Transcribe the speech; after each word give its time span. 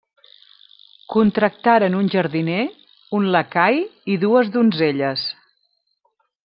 Contractaren 1.15 1.97
un 1.99 2.09
jardiner, 2.15 2.65
un 3.19 3.31
lacai 3.37 3.81
i 4.15 4.21
dues 4.27 4.53
donzelles. 4.59 5.33